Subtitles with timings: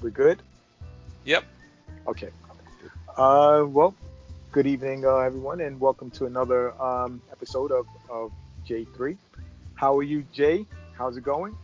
[0.00, 0.40] We're good?
[1.24, 1.44] Yep.
[2.06, 2.30] Okay.
[3.16, 3.94] Uh, well,
[4.52, 8.30] good evening, uh, everyone, and welcome to another um, episode of, of
[8.64, 9.16] J3.
[9.74, 10.66] How are you, Jay?
[10.96, 11.56] How's it going?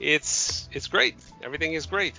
[0.00, 1.14] It's it's great.
[1.44, 2.14] Everything is great.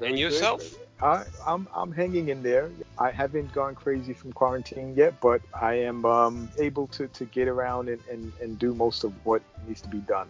[0.00, 0.22] Very and good.
[0.22, 0.74] yourself?
[1.00, 2.68] I, I'm I'm hanging in there.
[2.98, 7.46] I haven't gone crazy from quarantine yet, but I am um, able to, to get
[7.46, 10.26] around and, and, and do most of what needs to be done.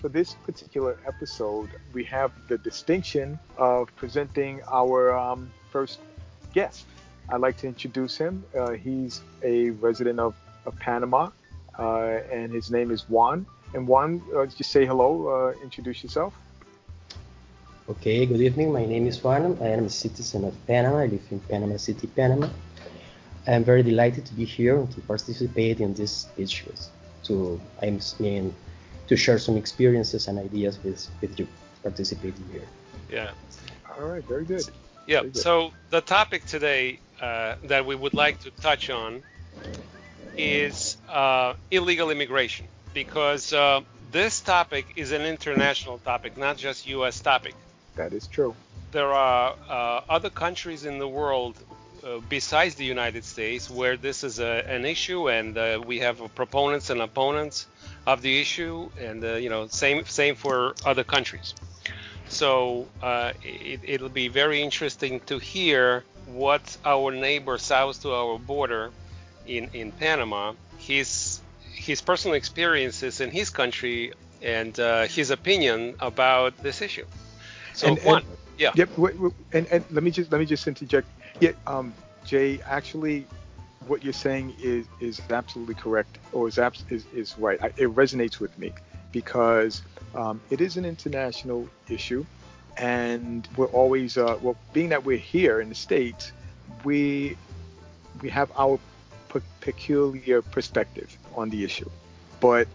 [0.00, 5.98] For this particular episode, we have the distinction of presenting our um, first
[6.54, 6.86] guest.
[7.28, 8.42] I'd like to introduce him.
[8.58, 10.34] Uh, he's a resident of,
[10.64, 11.28] of Panama,
[11.78, 13.44] uh, and his name is Juan.
[13.74, 16.32] And Juan, uh, just say hello, uh, introduce yourself.
[17.90, 18.72] Okay, good evening.
[18.72, 19.58] My name is Juan.
[19.60, 21.00] I am a citizen of Panama.
[21.00, 22.48] I live in Panama City, Panama.
[23.46, 26.88] I am very delighted to be here and to participate in this issues.
[27.24, 28.54] To I mean,
[29.10, 31.46] to share some experiences and ideas with with you
[31.82, 32.66] participating here.
[33.10, 33.30] Yeah.
[33.98, 34.64] All right, very good.
[35.06, 35.20] Yeah.
[35.20, 35.42] Very good.
[35.42, 39.22] So the topic today uh, that we would like to touch on
[40.38, 43.80] is uh, illegal immigration, because uh,
[44.12, 47.20] this topic is an international topic, not just U.S.
[47.20, 47.54] topic.
[47.96, 48.54] That is true.
[48.92, 51.56] There are uh, other countries in the world
[52.04, 56.16] uh, besides the United States where this is a, an issue, and uh, we have
[56.36, 57.66] proponents and opponents
[58.06, 61.54] of the issue, and uh, you know, same same for other countries.
[62.28, 68.38] So uh, it, it'll be very interesting to hear what our neighbor south to our
[68.38, 68.90] border
[69.46, 71.40] in in Panama, his
[71.74, 74.12] his personal experiences in his country,
[74.42, 77.06] and uh, his opinion about this issue.
[77.74, 78.26] So And- Juan, and-
[78.58, 78.72] yeah.
[78.74, 78.90] Yep.
[79.52, 81.06] and, and let me just let me just interject.
[81.40, 81.94] Yeah, um,
[82.26, 83.26] Jay, actually,
[83.86, 87.62] what you're saying is is absolutely correct, or is abs- is, is right.
[87.62, 88.72] I, it resonates with me
[89.12, 89.82] because
[90.14, 92.24] um, it is an international issue,
[92.76, 96.32] and we're always uh, well, being that we're here in the states,
[96.84, 97.36] we
[98.22, 98.78] we have our
[99.28, 101.88] pe- peculiar perspective on the issue,
[102.40, 102.68] but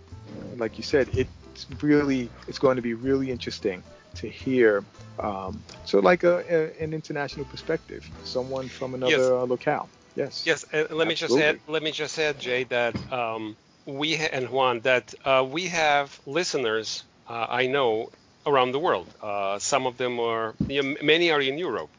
[0.57, 3.83] like you said, it's really it's going to be really interesting
[4.15, 4.83] to hear
[5.19, 9.29] um, so like a, a, an international perspective, someone from another Yes.
[9.29, 9.87] uh, locale.
[10.15, 10.45] Yes.
[10.45, 11.59] Yes, let me just add.
[11.67, 16.19] Let me just add, Jay, that um, we ha- and Juan that uh, we have
[16.25, 17.03] listeners.
[17.27, 18.09] Uh, I know
[18.45, 19.13] around the world.
[19.21, 20.55] Uh, some of them are.
[20.67, 21.91] You know, many are in Europe,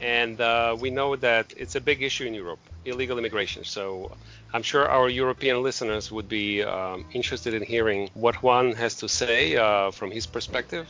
[0.00, 3.64] and uh, we know that it's a big issue in Europe, illegal immigration.
[3.64, 4.16] So
[4.52, 9.08] I'm sure our European listeners would be um, interested in hearing what Juan has to
[9.08, 10.86] say uh, from his perspective.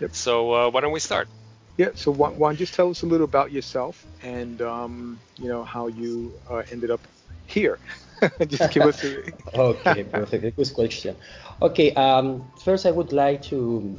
[0.00, 0.12] Yep.
[0.14, 1.28] So uh, why don't we start?
[1.78, 1.90] Yeah.
[1.94, 6.34] So Juan, just tell us a little about yourself and um, you know how you
[6.50, 7.06] uh, ended up
[7.46, 7.78] here.
[8.48, 9.22] just give us a.
[9.54, 10.56] Okay, perfect.
[10.56, 11.16] Good question.
[11.62, 13.96] Okay, um, first I would like to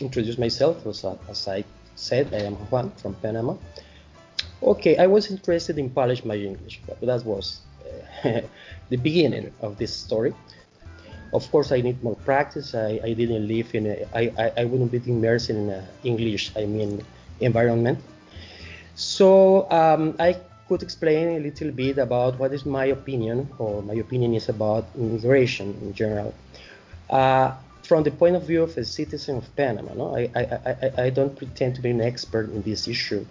[0.00, 0.86] introduce myself.
[0.86, 1.64] As, as I
[1.96, 3.56] said, I am Juan from Panama.
[4.62, 7.60] Okay, I was interested in polish my English, but that was
[8.24, 8.40] uh,
[8.90, 10.34] the beginning of this story.
[11.32, 12.74] Of course, I need more practice.
[12.74, 16.52] I, I didn't live in a, I, I, I wouldn't be immersed in a English,
[16.56, 17.02] I mean,
[17.40, 17.98] environment.
[18.94, 20.36] So um, I
[20.68, 24.84] could explain a little bit about what is my opinion, or my opinion is about
[24.96, 26.34] immigration in general,
[27.08, 29.94] uh, from the point of view of a citizen of Panama.
[29.94, 30.16] No?
[30.16, 33.24] I, I, I, I don't pretend to be an expert in this issue,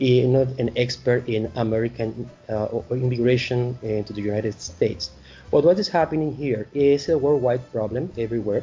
[0.00, 5.10] eh, not an expert in American uh, immigration into the United States.
[5.50, 8.62] But what is happening here is a worldwide problem everywhere.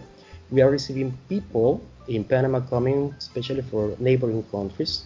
[0.52, 5.06] We are receiving people in Panama coming, especially for neighboring countries,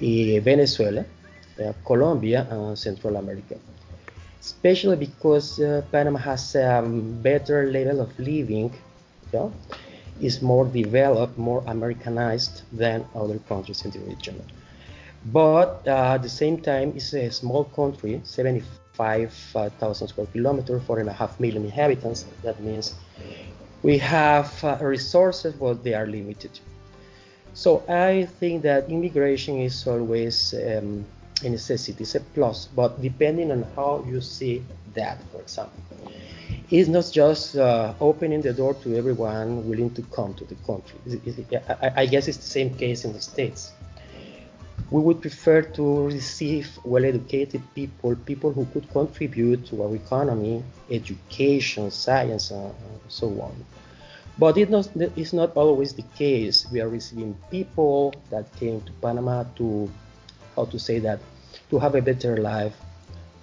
[0.00, 1.04] eh, Venezuela,
[1.58, 3.56] uh, Colombia, and Central America.
[4.40, 8.72] Especially because uh, Panama has a um, better level of living,
[9.32, 9.48] yeah,
[10.20, 14.40] is more developed, more Americanized than other countries in the region.
[15.26, 18.20] But uh, at the same time, it's a small country,
[18.98, 22.26] 75,000 square kilometers, four and a half million inhabitants.
[22.42, 22.94] That means
[23.82, 26.58] we have uh, resources, but they are limited.
[27.54, 31.04] So I think that immigration is always um,
[31.44, 34.64] a necessity, it's a plus, but depending on how you see
[34.94, 35.80] that, for example,
[36.70, 40.98] it's not just uh, opening the door to everyone willing to come to the country.
[41.06, 43.72] It- it- I, I guess it's the same case in the States.
[44.90, 51.90] We would prefer to receive well-educated people, people who could contribute to our economy, education,
[51.90, 52.72] science, and
[53.08, 53.54] so on.
[54.38, 56.66] But it not, it's not always the case.
[56.72, 59.90] We are receiving people that came to Panama to,
[60.56, 61.20] how to say that,
[61.70, 62.74] to have a better life,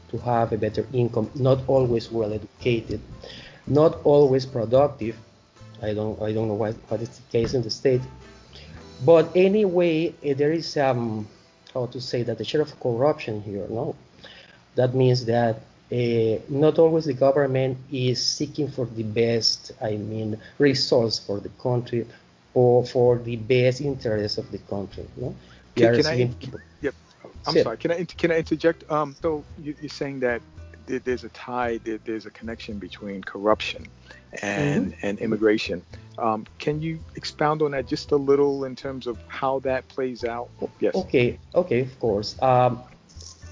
[0.10, 3.02] to have a better income, not always well educated,
[3.68, 5.16] not always productive.
[5.84, 8.02] I don't, I don't know what, what is the case in the state.
[9.04, 11.28] But anyway, eh, there is um,
[11.76, 13.68] how to say that the share of corruption here.
[13.70, 13.96] No,
[14.76, 15.58] that means that
[15.92, 21.50] uh, not always the government is seeking for the best, I mean, results for the
[21.62, 22.08] country
[22.56, 25.06] or for the best interests of the country.
[25.18, 25.36] No?
[25.76, 26.30] Can, can I,
[26.82, 26.96] yep.
[27.46, 27.78] I'm sorry.
[27.78, 28.90] Can I can I interject?
[28.90, 30.42] Um, so you, are saying that
[30.88, 33.86] there's a tie, there's a connection between corruption
[34.42, 35.06] and mm-hmm.
[35.06, 35.82] and immigration.
[36.18, 40.24] Um, can you expound on that just a little in terms of how that plays
[40.24, 40.50] out?
[40.80, 40.96] Yes.
[40.96, 41.38] Okay.
[41.54, 41.82] Okay.
[41.82, 42.42] Of course.
[42.42, 42.82] Um,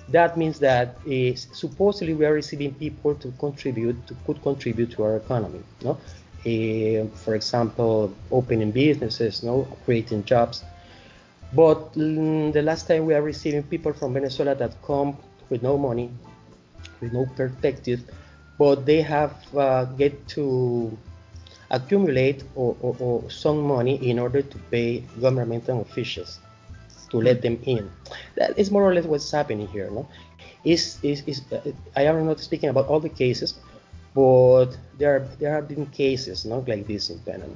[0.09, 5.03] that means that uh, supposedly we are receiving people to contribute to could contribute to
[5.03, 5.61] our economy.
[5.83, 10.63] No, uh, for example, opening businesses, no, creating jobs.
[11.53, 15.15] But mm, the last time we are receiving people from Venezuela that come
[15.49, 16.09] with no money,
[16.99, 18.01] with no perspective,
[18.57, 20.95] but they have uh, get to
[21.71, 26.39] accumulate or, or, or some money in order to pay governmental officials
[27.09, 27.89] to let them in.
[28.35, 29.89] That is more or less what's happening here.
[29.89, 30.07] No,
[30.63, 31.61] is is, is uh,
[31.95, 33.55] I am not speaking about all the cases,
[34.13, 37.53] but there are, there have been cases not like this in Panama.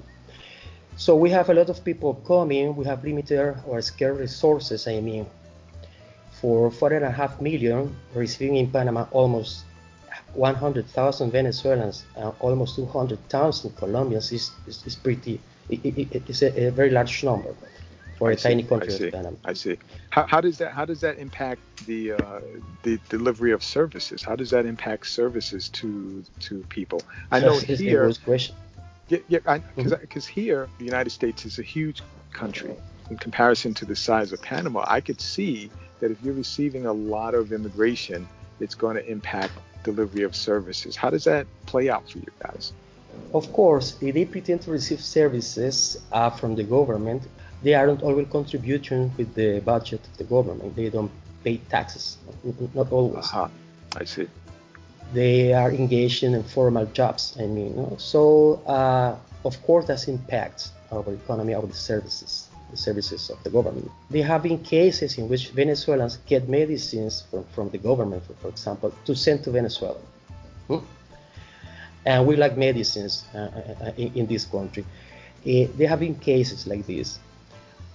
[0.97, 2.75] So we have a lot of people coming.
[2.75, 4.87] We have limited or scarce resources.
[4.87, 5.27] I mean,
[6.41, 9.66] for four and a half million, receiving in Panama almost
[10.33, 15.39] 100,000 Venezuelans, uh, almost 200,000 Colombians is, is, is pretty.
[15.69, 17.53] It, it, it's a, a, very large number
[18.17, 19.37] for I a see, tiny country I see, Panama.
[19.43, 19.77] I see.
[20.09, 22.41] How, how does that how does that impact the uh,
[22.83, 24.23] the delivery of services?
[24.23, 27.01] How does that impact services to to people?
[27.31, 28.11] I know That's here.
[28.23, 28.55] question.
[29.09, 30.33] Yeah, yeah, because mm-hmm.
[30.33, 32.01] here the United States is a huge
[32.31, 32.75] country
[33.09, 34.83] in comparison to the size of Panama.
[34.87, 38.27] I could see that if you're receiving a lot of immigration,
[38.59, 39.53] it's going to impact
[39.91, 40.95] delivery of services.
[40.95, 42.73] How does that play out for you guys?
[43.33, 45.77] Of course, if they pretend to receive services
[46.11, 47.21] uh, from the government,
[47.63, 50.75] they aren't always contributing with the budget of the government.
[50.75, 51.11] They don't
[51.43, 52.17] pay taxes,
[52.79, 53.25] not always.
[53.25, 53.47] Uh-huh.
[54.01, 54.27] I see.
[55.13, 57.35] They are engaged in informal jobs.
[57.39, 57.95] I mean, you know?
[57.97, 63.89] so uh, of course that impacts our economy, our services the services of the government.
[64.09, 68.49] There have been cases in which Venezuelans get medicines from, from the government, for, for
[68.49, 69.99] example, to send to Venezuela.
[70.67, 70.79] Hmm?
[72.05, 74.83] And we like medicines uh, uh, uh in, in, this country.
[75.45, 77.19] Uh, there have been cases like this.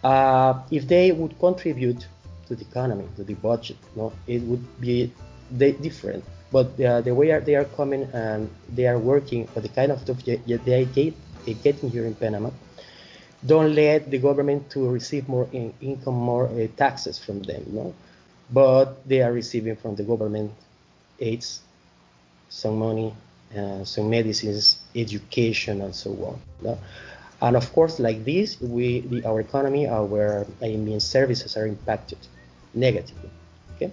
[0.04, 2.06] Uh, if they would contribute
[2.48, 5.12] to the economy, to the budget, no, it would be
[5.58, 6.24] different.
[6.50, 10.00] But uh, the way they are coming and they are working for the kind of
[10.00, 11.14] stuff they, they get,
[11.62, 12.50] getting here in Panama,
[13.44, 17.94] don't let the government to receive more in, income, more uh, taxes from them, no?
[18.50, 20.52] But they are receiving from the government
[21.18, 21.60] aids,
[22.48, 23.14] some money,
[23.56, 26.40] uh, some medicines, education, and so on.
[26.60, 26.78] No?
[27.40, 32.19] And of course, like this, we, the, our economy, our I mean, services are impacted
[32.74, 33.31] negatively.
[33.74, 33.93] Okay.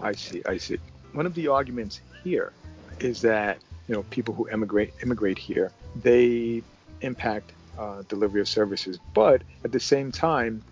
[0.00, 0.42] I see.
[0.46, 0.78] I see.
[1.12, 2.52] One of the arguments here
[3.00, 3.58] is that
[3.88, 5.72] you know people who immigrate immigrate here,
[6.02, 6.62] they
[7.00, 8.98] impact uh, delivery of services.
[9.14, 10.62] But at the same time,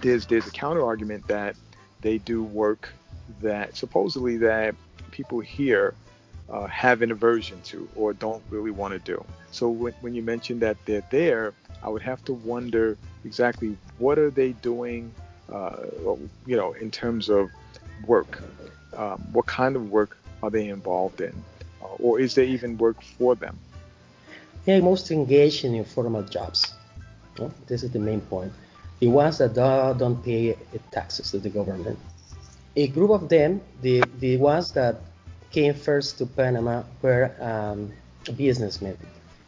[0.00, 1.56] there's there's a counter argument that
[2.00, 2.88] they do work
[3.42, 4.74] that supposedly that
[5.10, 5.94] people here
[6.50, 9.22] uh, have an aversion to or don't really want to do.
[9.50, 11.52] So when, when you mentioned that they're there,
[11.82, 15.12] I would have to wonder exactly what are they doing,
[15.52, 15.76] uh,
[16.46, 17.50] you know, in terms of
[18.06, 18.42] work.
[18.96, 21.34] Um, what kind of work are they involved in,
[21.82, 23.58] uh, or is there even work for them?
[24.68, 26.74] They are most engaged in informal jobs.
[27.66, 28.52] This is the main point.
[29.00, 30.58] The ones that don't pay
[30.90, 31.98] taxes to the government.
[32.76, 35.00] A group of them, the, the ones that
[35.52, 37.90] came first to Panama, were um,
[38.36, 38.98] businessmen.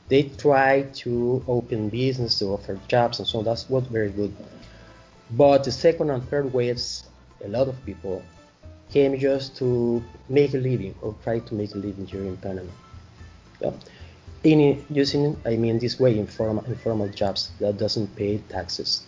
[0.08, 4.34] They tried to open business to offer jobs and so that's what very good.
[5.32, 7.04] But the second and third waves,
[7.44, 8.22] a lot of people
[8.90, 12.72] came just to make a living or try to make a living in Panama.
[13.60, 13.72] Yeah
[14.42, 19.02] in using I mean this way informal informal jobs that doesn't pay taxes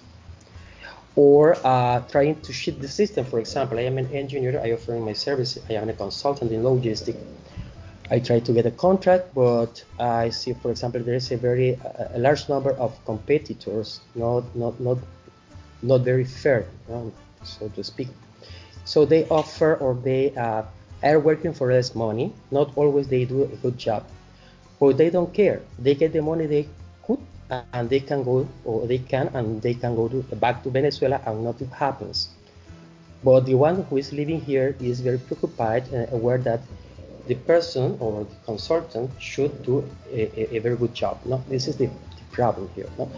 [1.16, 3.24] or uh, trying to cheat the system.
[3.26, 4.58] For example, I am an engineer.
[4.64, 5.58] I offer my service.
[5.68, 7.18] I am a consultant in logistics.
[8.10, 11.78] I try to get a contract, but I see, for example, there is a very
[12.14, 14.98] a large number of competitors, not not not
[15.82, 17.12] not very fair, um,
[17.42, 18.08] so to speak.
[18.84, 20.62] So they offer or they uh,
[21.02, 22.32] are working for less money.
[22.50, 24.04] Not always they do a good job
[24.82, 25.62] but they don't care.
[25.78, 26.66] They get the money they
[27.06, 27.20] could,
[27.72, 31.20] and they can go, or they can, and they can go to, back to Venezuela,
[31.24, 32.30] and nothing happens.
[33.22, 36.62] But the one who is living here is very preoccupied and aware that
[37.28, 41.20] the person or the consultant should do a, a, a very good job.
[41.24, 42.88] No, this is the, the problem here.
[42.98, 43.08] No?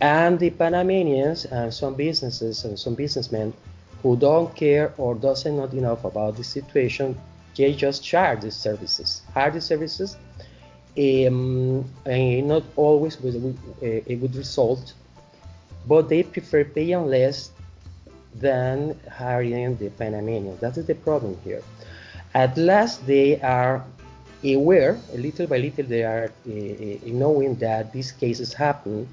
[0.00, 3.54] And the Panamanians and some businesses and some businessmen
[4.02, 7.16] who don't care or doesn't know enough about the situation,
[7.56, 10.16] they just charge these services, hire these services,
[10.98, 13.36] um, and not always with
[13.82, 14.94] a good result,
[15.86, 17.50] but they prefer paying less
[18.34, 20.60] than hiring the Panamanians.
[20.60, 21.62] That is the problem here.
[22.34, 23.84] At last, they are
[24.44, 26.50] aware, little by little, they are uh,
[27.06, 29.08] knowing that these cases happen,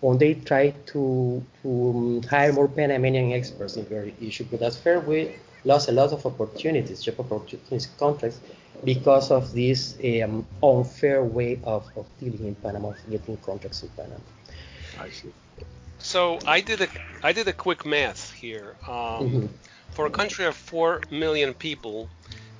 [0.00, 4.44] when they try to, to um, hire more Panamanian experts in their issue.
[4.50, 8.40] But as fair, we lost a lot of opportunities, job opportunities, contracts,
[8.84, 13.88] because of this um, unfair way of, of dealing in Panama, of getting contracts in
[13.90, 14.16] Panama.
[14.98, 15.32] I see.
[15.98, 16.88] So I did a
[17.22, 18.76] I did a quick math here.
[18.86, 19.46] Um, mm-hmm.
[19.90, 22.08] For a country of four million people,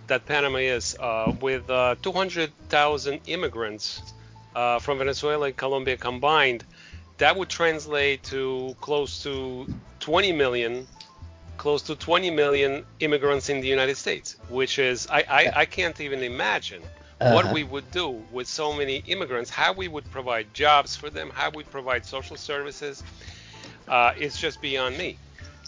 [0.09, 4.03] that Panama is, uh, with uh, 200,000 immigrants
[4.57, 6.65] uh, from Venezuela and Colombia combined,
[7.19, 9.67] that would translate to close to
[10.01, 10.87] 20 million,
[11.59, 16.01] close to 20 million immigrants in the United States, which is I I, I can't
[16.01, 16.83] even imagine
[17.21, 17.35] uh-huh.
[17.35, 21.31] what we would do with so many immigrants, how we would provide jobs for them,
[21.35, 23.03] how we provide social services.
[23.87, 25.19] Uh, it's just beyond me.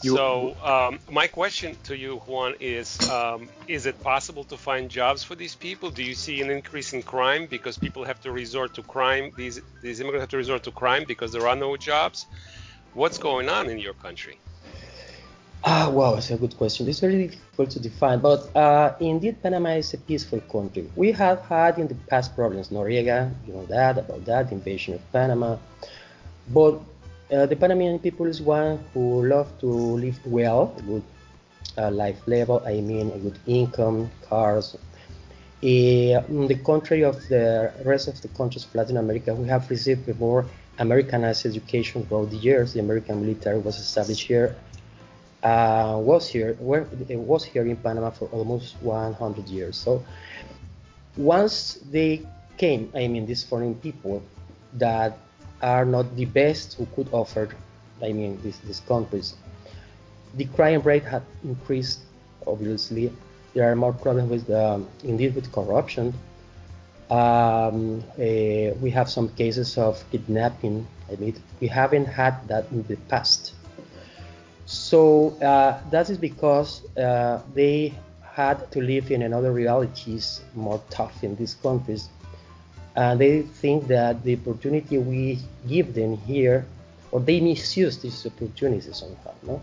[0.02, 4.90] You, so um, my question to you, Juan, is: um, Is it possible to find
[4.90, 5.90] jobs for these people?
[5.90, 9.32] Do you see an increase in crime because people have to resort to crime?
[9.36, 12.26] These these immigrants have to resort to crime because there are no jobs.
[12.94, 14.38] What's going on in your country?
[15.62, 16.88] Ah, wow, it's a good question.
[16.88, 20.88] It's very difficult to define, but uh, indeed, Panama is a peaceful country.
[20.96, 25.12] We have had in the past problems, Noriega, you know that about that invasion of
[25.12, 25.58] Panama,
[26.48, 26.80] but
[27.30, 31.02] uh, the Panamanian people is one who love to live well, a good
[31.76, 32.62] uh, life level.
[32.64, 34.76] I mean, a good income, cars.
[35.62, 39.68] Uh, on the contrary of the rest of the countries of Latin America, we have
[39.68, 40.46] received a more
[40.78, 42.72] Americanized education throughout the years.
[42.72, 44.56] The American military was established here,
[45.42, 49.76] uh, was here, where, was here in Panama for almost 100 years.
[49.76, 50.04] So
[51.16, 52.26] once they
[52.58, 54.22] came, I mean, these foreign people
[54.74, 55.18] that
[55.62, 57.48] are not the best who could offer,
[58.02, 59.34] I mean, these, these countries.
[60.34, 62.00] The crime rate had increased,
[62.46, 63.12] obviously.
[63.54, 66.14] There are more problems with, um, indeed, with corruption.
[67.10, 70.86] Um, uh, we have some cases of kidnapping.
[71.10, 73.54] I mean, we haven't had that in the past.
[74.70, 81.24] So uh, that is because uh, they had to live in another realities more tough
[81.24, 82.08] in these countries
[82.96, 86.66] and they think that the opportunity we give them here,
[87.12, 89.32] or they misuse these opportunities somehow.
[89.42, 89.62] No?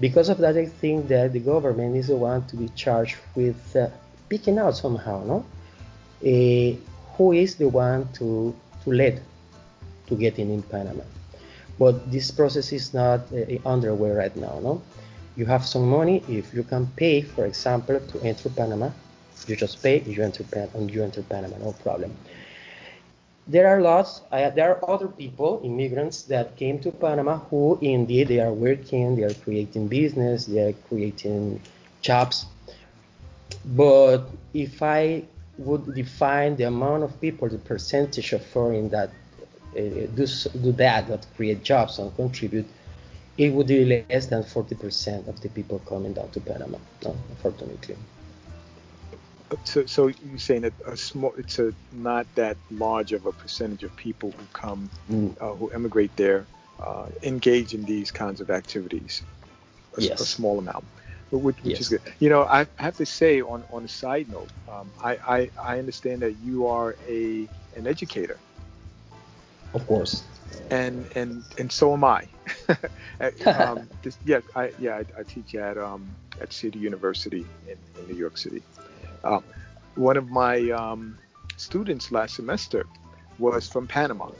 [0.00, 3.76] Because of that, I think that the government is the one to be charged with
[3.76, 3.88] uh,
[4.28, 5.44] picking out somehow, no,
[6.22, 6.76] uh,
[7.16, 9.20] who is the one to to lead
[10.08, 11.04] to getting in Panama.
[11.78, 14.82] But this process is not uh, underway right now, no.
[15.36, 18.90] You have some money if you can pay, for example, to enter Panama.
[19.48, 22.14] You just pay, you enter, and you enter Panama, no problem
[23.46, 28.28] there are lots uh, there are other people immigrants that came to panama who indeed
[28.28, 31.60] they are working they are creating business they are creating
[32.00, 32.46] jobs
[33.66, 35.22] but if i
[35.58, 39.10] would define the amount of people the percentage of foreign that
[39.74, 40.26] do,
[40.62, 42.66] do that that create jobs and contribute
[43.36, 47.96] it would be less than 40% of the people coming down to panama no, unfortunately
[49.64, 53.84] so, so you're saying that a small, it's a not that large of a percentage
[53.84, 55.34] of people who come, mm.
[55.40, 56.46] uh, who emigrate there,
[56.80, 59.22] uh, engage in these kinds of activities.
[59.96, 60.20] A, yes.
[60.20, 60.84] a small amount,
[61.30, 61.80] which, which yes.
[61.82, 62.00] is good.
[62.18, 65.78] You know, I have to say on on a side note, um, I, I I
[65.78, 68.38] understand that you are a an educator.
[69.74, 70.22] Of course.
[70.70, 72.26] And and and so am I.
[73.46, 76.08] um, this, yeah, I yeah I, I teach at um,
[76.40, 78.62] at City University in, in New York City.
[79.22, 79.40] Uh,
[79.96, 81.18] one of my um,
[81.56, 82.86] students last semester
[83.38, 84.30] was from Panama,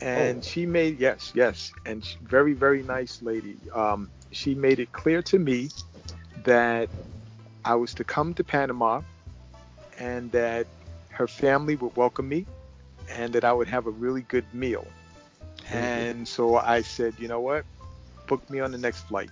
[0.00, 0.42] and oh.
[0.42, 3.56] she made yes, yes, and she, very very nice lady.
[3.74, 5.70] Um, she made it clear to me
[6.44, 6.90] that
[7.64, 9.00] I was to come to Panama,
[9.98, 10.66] and that
[11.10, 12.46] her family would welcome me,
[13.08, 14.86] and that I would have a really good meal.
[15.70, 17.64] And so I said, you know what,
[18.26, 19.30] book me on the next flight.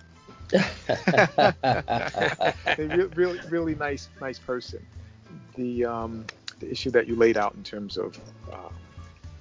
[2.77, 4.85] really, really nice, nice person.
[5.55, 6.25] The um,
[6.59, 8.17] the issue that you laid out in terms of
[8.51, 8.69] uh,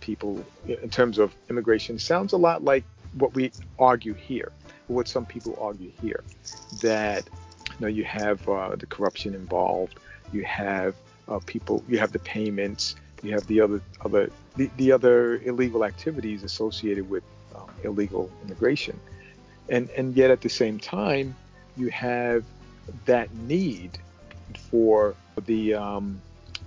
[0.00, 2.84] people, in terms of immigration, sounds a lot like
[3.14, 4.52] what we argue here,
[4.88, 6.22] what some people argue here,
[6.80, 7.28] that
[7.70, 9.98] you know you have uh, the corruption involved,
[10.32, 10.94] you have
[11.28, 15.84] uh, people, you have the payments, you have the other other the, the other illegal
[15.84, 17.22] activities associated with
[17.54, 18.98] um, illegal immigration.
[19.68, 21.34] And, and yet at the same time,
[21.76, 22.44] you have
[23.06, 23.98] that need
[24.70, 25.14] for
[25.46, 26.20] the um,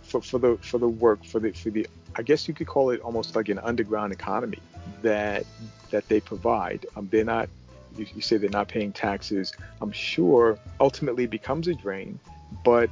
[0.03, 2.91] for, for the for the work for the for the I guess you could call
[2.91, 4.59] it almost like an underground economy
[5.01, 5.45] that
[5.91, 6.85] that they provide.
[6.95, 7.49] Um, they're not
[7.97, 9.53] you, you say they're not paying taxes.
[9.81, 12.19] I'm sure ultimately becomes a drain.
[12.63, 12.89] But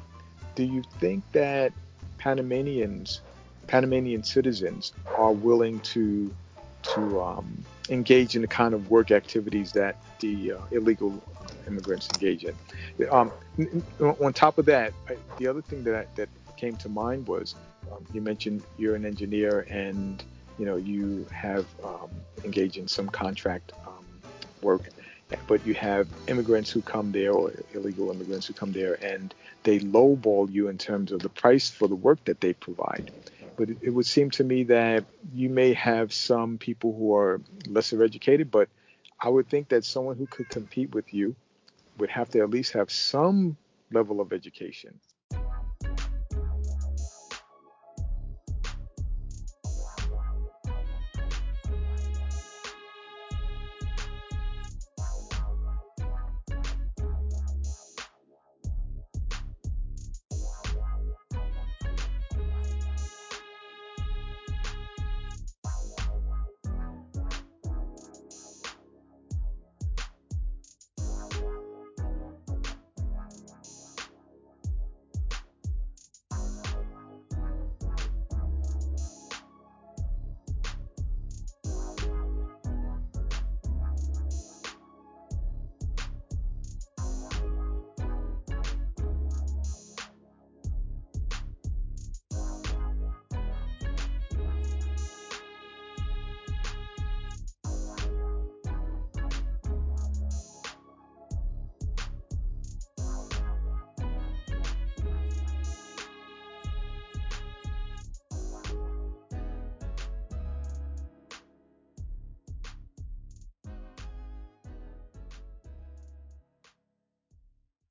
[0.55, 1.71] do you think that
[2.17, 3.21] Panamanians,
[3.67, 6.33] Panamanian citizens, are willing to
[6.83, 11.21] to um, engage in the kind of work activities that the uh, illegal
[11.67, 12.55] immigrants engage in.
[13.09, 13.31] Um,
[14.21, 14.93] on top of that,
[15.37, 17.55] the other thing that that came to mind was
[17.91, 20.23] um, you mentioned you're an engineer and
[20.57, 22.09] you know you have um,
[22.43, 24.05] engaged in some contract um,
[24.61, 24.89] work,
[25.47, 29.79] but you have immigrants who come there or illegal immigrants who come there and they
[29.79, 33.11] lowball you in terms of the price for the work that they provide.
[33.57, 37.41] But it, it would seem to me that you may have some people who are
[37.67, 38.69] lesser educated, but
[39.19, 41.35] I would think that someone who could compete with you
[41.97, 43.57] would have to at least have some
[43.91, 44.99] level of education.